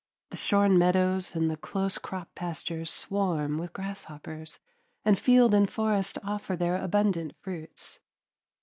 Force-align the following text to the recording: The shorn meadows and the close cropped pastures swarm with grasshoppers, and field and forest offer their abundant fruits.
The 0.31 0.35
shorn 0.37 0.79
meadows 0.79 1.35
and 1.35 1.47
the 1.47 1.55
close 1.55 1.99
cropped 1.99 2.33
pastures 2.33 2.89
swarm 2.91 3.59
with 3.59 3.71
grasshoppers, 3.71 4.59
and 5.05 5.15
field 5.19 5.53
and 5.53 5.69
forest 5.69 6.17
offer 6.23 6.55
their 6.55 6.83
abundant 6.83 7.35
fruits. 7.37 7.99